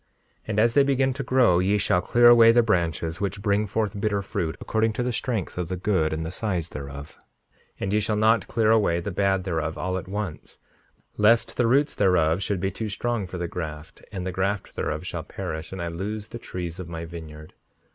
[0.01, 0.07] 5:65
[0.47, 4.01] And as they begin to grow ye shall clear away the branches which bring forth
[4.01, 7.19] bitter fruit, according to the strength of the good and the size thereof;
[7.79, 10.57] and ye shall not clear away the bad thereof all at once,
[11.17, 15.05] lest the roots thereof should be too strong for the graft, and the graft thereof
[15.05, 17.53] shall perish, and I lose the trees of my vineyard.